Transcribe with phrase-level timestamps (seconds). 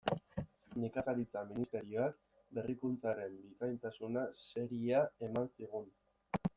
[0.83, 2.17] Nekazaritza Ministerioak
[2.59, 5.91] Berrikuntzaren bikaintasuna saria eman zigun.